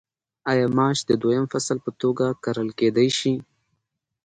[0.51, 3.33] آیا ماش د دویم فصل په توګه کرل کیدی شي؟